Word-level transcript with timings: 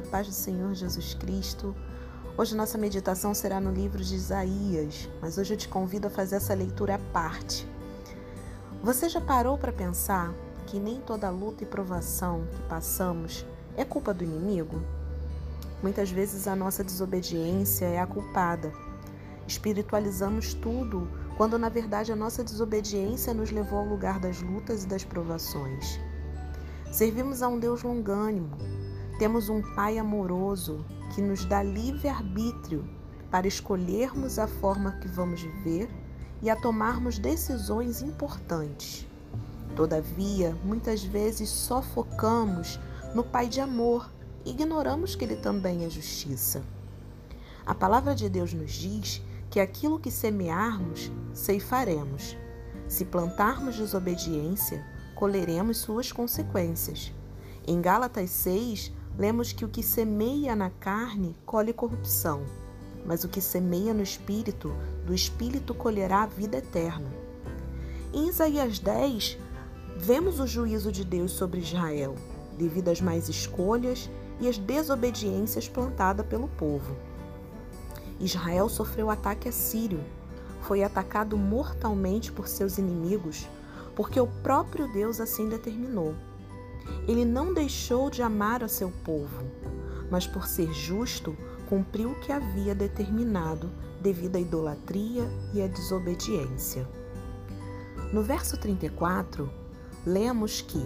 Olá, 0.00 0.08
paz 0.10 0.28
do 0.28 0.32
Senhor 0.32 0.72
Jesus 0.72 1.12
Cristo. 1.12 1.76
Hoje 2.38 2.56
nossa 2.56 2.78
meditação 2.78 3.34
será 3.34 3.60
no 3.60 3.70
livro 3.70 4.02
de 4.02 4.14
Isaías, 4.14 5.10
mas 5.20 5.36
hoje 5.36 5.52
eu 5.52 5.58
te 5.58 5.68
convido 5.68 6.06
a 6.06 6.10
fazer 6.10 6.36
essa 6.36 6.54
leitura 6.54 6.94
à 6.94 6.98
parte. 7.12 7.68
Você 8.82 9.10
já 9.10 9.20
parou 9.20 9.58
para 9.58 9.70
pensar 9.70 10.32
que 10.66 10.80
nem 10.80 11.02
toda 11.02 11.28
luta 11.28 11.64
e 11.64 11.66
provação 11.66 12.46
que 12.50 12.62
passamos 12.62 13.44
é 13.76 13.84
culpa 13.84 14.14
do 14.14 14.24
inimigo? 14.24 14.82
Muitas 15.82 16.10
vezes 16.10 16.48
a 16.48 16.56
nossa 16.56 16.82
desobediência 16.82 17.84
é 17.84 18.00
a 18.00 18.06
culpada. 18.06 18.72
Espiritualizamos 19.46 20.54
tudo 20.54 21.10
quando 21.36 21.58
na 21.58 21.68
verdade 21.68 22.10
a 22.10 22.16
nossa 22.16 22.42
desobediência 22.42 23.34
nos 23.34 23.50
levou 23.50 23.80
ao 23.80 23.86
lugar 23.86 24.18
das 24.18 24.40
lutas 24.40 24.84
e 24.84 24.86
das 24.86 25.04
provações. 25.04 26.00
Servimos 26.90 27.42
a 27.42 27.48
um 27.48 27.58
Deus 27.58 27.82
longânimo, 27.82 28.56
temos 29.20 29.50
um 29.50 29.60
Pai 29.60 29.98
amoroso 29.98 30.82
que 31.14 31.20
nos 31.20 31.44
dá 31.44 31.62
livre-arbítrio 31.62 32.88
para 33.30 33.46
escolhermos 33.46 34.38
a 34.38 34.46
forma 34.46 34.92
que 34.92 35.06
vamos 35.08 35.42
viver 35.42 35.90
e 36.40 36.48
a 36.48 36.56
tomarmos 36.56 37.18
decisões 37.18 38.00
importantes. 38.00 39.06
Todavia, 39.76 40.56
muitas 40.64 41.04
vezes 41.04 41.50
só 41.50 41.82
focamos 41.82 42.80
no 43.14 43.22
Pai 43.22 43.46
de 43.46 43.60
amor 43.60 44.10
ignoramos 44.42 45.14
que 45.14 45.22
Ele 45.22 45.36
também 45.36 45.84
é 45.84 45.90
justiça. 45.90 46.62
A 47.66 47.74
palavra 47.74 48.14
de 48.14 48.26
Deus 48.26 48.54
nos 48.54 48.72
diz 48.72 49.20
que 49.50 49.60
aquilo 49.60 50.00
que 50.00 50.10
semearmos, 50.10 51.12
ceifaremos. 51.34 52.38
Se 52.88 53.04
plantarmos 53.04 53.76
desobediência, 53.76 54.82
colheremos 55.14 55.76
suas 55.76 56.10
consequências. 56.10 57.12
Em 57.66 57.82
Gálatas 57.82 58.30
6, 58.30 58.98
lemos 59.18 59.52
que 59.52 59.64
o 59.64 59.68
que 59.68 59.82
semeia 59.82 60.56
na 60.56 60.70
carne 60.70 61.36
colhe 61.44 61.72
corrupção, 61.72 62.42
mas 63.04 63.24
o 63.24 63.28
que 63.28 63.40
semeia 63.40 63.92
no 63.92 64.02
espírito, 64.02 64.74
do 65.06 65.14
espírito 65.14 65.74
colherá 65.74 66.22
a 66.22 66.26
vida 66.26 66.58
eterna. 66.58 67.08
Em 68.12 68.28
Isaías 68.28 68.78
10, 68.78 69.38
vemos 69.96 70.40
o 70.40 70.46
juízo 70.46 70.90
de 70.90 71.04
Deus 71.04 71.32
sobre 71.32 71.60
Israel, 71.60 72.14
devido 72.58 72.88
às 72.88 73.00
más 73.00 73.28
escolhas 73.28 74.10
e 74.40 74.48
às 74.48 74.58
desobediências 74.58 75.68
plantadas 75.68 76.26
pelo 76.26 76.48
povo. 76.48 76.96
Israel 78.18 78.68
sofreu 78.68 79.10
ataque 79.10 79.48
assírio, 79.48 80.00
foi 80.62 80.82
atacado 80.82 81.36
mortalmente 81.36 82.30
por 82.30 82.48
seus 82.48 82.78
inimigos 82.78 83.46
porque 84.00 84.18
o 84.18 84.26
próprio 84.26 84.88
Deus 84.88 85.20
assim 85.20 85.46
determinou. 85.46 86.14
Ele 87.06 87.24
não 87.24 87.52
deixou 87.52 88.10
de 88.10 88.22
amar 88.22 88.62
a 88.62 88.68
seu 88.68 88.90
povo, 89.04 89.44
mas 90.10 90.26
por 90.26 90.46
ser 90.46 90.72
justo, 90.72 91.36
cumpriu 91.68 92.10
o 92.10 92.20
que 92.20 92.32
havia 92.32 92.74
determinado 92.74 93.70
devido 94.02 94.36
à 94.36 94.40
idolatria 94.40 95.24
e 95.54 95.62
à 95.62 95.66
desobediência. 95.66 96.86
No 98.12 98.22
verso 98.22 98.56
34, 98.58 99.48
lemos 100.04 100.60
que, 100.60 100.82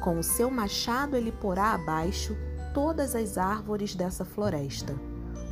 com 0.00 0.18
o 0.18 0.22
seu 0.22 0.50
machado 0.50 1.16
ele 1.16 1.32
porá 1.32 1.72
abaixo 1.72 2.36
todas 2.72 3.14
as 3.14 3.36
árvores 3.36 3.94
dessa 3.94 4.24
floresta. 4.24 4.94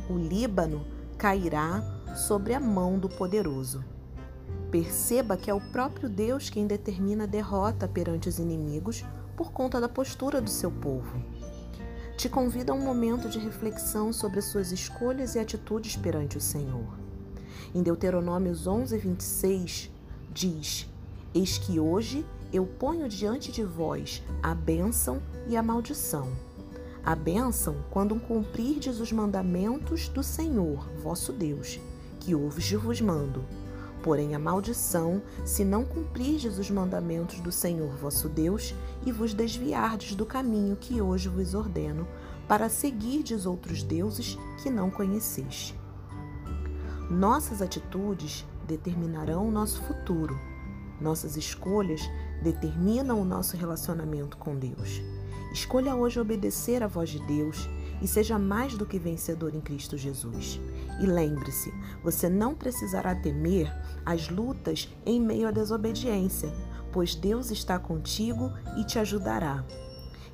O 0.09 0.17
Líbano 0.17 0.85
cairá 1.17 1.83
sobre 2.15 2.53
a 2.53 2.59
mão 2.59 2.97
do 2.97 3.09
poderoso. 3.09 3.83
Perceba 4.71 5.35
que 5.35 5.51
é 5.51 5.53
o 5.53 5.59
próprio 5.59 6.09
Deus 6.09 6.49
quem 6.49 6.65
determina 6.65 7.25
a 7.25 7.27
derrota 7.27 7.87
perante 7.87 8.29
os 8.29 8.39
inimigos 8.39 9.03
por 9.41 9.51
conta 9.51 9.81
da 9.81 9.89
postura 9.89 10.39
do 10.39 10.51
seu 10.51 10.69
povo. 10.69 11.19
Te 12.15 12.29
convido 12.29 12.71
a 12.71 12.75
um 12.75 12.79
momento 12.79 13.27
de 13.27 13.39
reflexão 13.39 14.13
sobre 14.13 14.37
as 14.37 14.45
suas 14.45 14.71
escolhas 14.71 15.33
e 15.33 15.39
atitudes 15.39 15.97
perante 15.97 16.37
o 16.37 16.39
Senhor. 16.39 16.85
Em 17.73 17.81
Deuteronômios 17.81 18.67
11, 18.67 18.95
26, 18.99 19.89
diz: 20.31 20.87
Eis 21.33 21.57
que 21.57 21.79
hoje 21.79 22.23
eu 22.53 22.67
ponho 22.67 23.09
diante 23.09 23.51
de 23.51 23.63
vós 23.63 24.21
a 24.43 24.53
bênção 24.53 25.19
e 25.47 25.57
a 25.57 25.63
maldição. 25.63 26.31
A 27.03 27.15
bênção 27.15 27.77
quando 27.89 28.19
cumprirdes 28.19 28.99
os 28.99 29.11
mandamentos 29.11 30.07
do 30.07 30.21
Senhor, 30.21 30.87
vosso 31.01 31.33
Deus, 31.33 31.79
que 32.19 32.35
hoje 32.35 32.75
vos 32.75 33.01
mando 33.01 33.43
Porém, 34.03 34.33
a 34.33 34.39
maldição, 34.39 35.21
se 35.45 35.63
não 35.63 35.85
cumprirdes 35.85 36.57
os 36.57 36.71
mandamentos 36.71 37.39
do 37.39 37.51
Senhor 37.51 37.95
vosso 37.97 38.27
Deus 38.27 38.73
e 39.05 39.11
vos 39.11 39.33
desviardes 39.33 40.15
do 40.15 40.25
caminho 40.25 40.75
que 40.75 41.01
hoje 41.01 41.29
vos 41.29 41.53
ordeno, 41.53 42.07
para 42.47 42.67
seguirdes 42.67 43.45
outros 43.45 43.83
deuses 43.83 44.37
que 44.61 44.69
não 44.69 44.89
conheceste. 44.89 45.79
Nossas 47.09 47.61
atitudes 47.61 48.45
determinarão 48.65 49.47
o 49.47 49.51
nosso 49.51 49.81
futuro. 49.83 50.39
Nossas 50.99 51.35
escolhas 51.35 52.01
determinam 52.41 53.21
o 53.21 53.25
nosso 53.25 53.55
relacionamento 53.57 54.37
com 54.37 54.55
Deus. 54.55 55.01
Escolha 55.51 55.95
hoje 55.95 56.19
obedecer 56.19 56.81
à 56.81 56.87
voz 56.87 57.09
de 57.09 57.19
Deus 57.27 57.69
e 58.01 58.07
seja 58.07 58.39
mais 58.39 58.75
do 58.75 58.85
que 58.85 58.97
vencedor 58.97 59.53
em 59.53 59.61
Cristo 59.61 59.97
Jesus. 59.97 60.59
E 61.01 61.05
lembre-se, 61.05 61.73
você 62.03 62.29
não 62.29 62.55
precisará 62.55 63.13
temer 63.13 63.69
as 64.05 64.29
lutas 64.29 64.89
em 65.05 65.19
meio 65.19 65.47
à 65.47 65.51
desobediência, 65.51 66.51
pois 66.91 67.15
Deus 67.15 67.51
está 67.51 67.79
contigo 67.79 68.51
e 68.77 68.83
te 68.83 68.99
ajudará. 68.99 69.63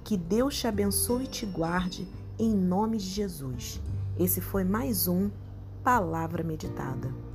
Que 0.04 0.18
Deus 0.18 0.58
te 0.58 0.68
abençoe 0.68 1.26
e 1.26 1.28
te 1.28 1.46
guarde, 1.46 2.08
em 2.40 2.54
nome 2.54 2.98
de 2.98 3.06
Jesus. 3.06 3.82
Esse 4.18 4.42
foi 4.42 4.64
mais 4.64 5.08
um 5.08 5.30
Palavra 5.84 6.44
Meditada. 6.44 7.27